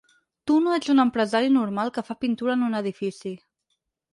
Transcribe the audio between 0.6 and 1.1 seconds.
no ets un